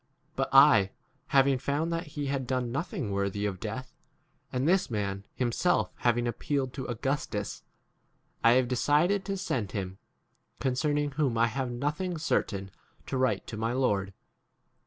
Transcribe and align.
But 0.35 0.49
I, 0.51 0.89
having 1.27 1.59
found 1.59 1.93
that 1.93 2.07
he 2.17 2.25
had 2.25 2.47
done 2.47 2.71
nothing 2.71 3.11
worthy 3.11 3.45
of 3.45 3.59
death, 3.59 3.93
and 4.51 4.67
this 4.67 4.89
[man] 4.89 5.27
himself 5.35 5.91
having 5.97 6.27
appealed 6.27 6.73
to 6.73 6.89
Augus 6.89 7.27
tus, 7.27 7.61
I 8.43 8.53
have 8.53 8.67
decided 8.67 9.23
to 9.25 9.37
send 9.37 9.73
him, 9.73 9.99
26 10.59 10.59
concerning 10.59 11.11
whom 11.11 11.37
I 11.37 11.45
have 11.45 11.69
nothing 11.69 12.17
certain 12.17 12.71
to 13.05 13.15
write 13.15 13.45
to 13.45 13.57
my 13.57 13.73
lord. 13.73 14.11